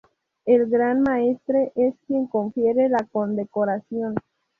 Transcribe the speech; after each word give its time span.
El 0.45 0.67
Gran 0.67 1.01
Maestre 1.03 1.73
es 1.75 1.93
quien 2.07 2.25
confiere 2.25 2.89
la 2.89 3.07
condecoración. 3.11 4.15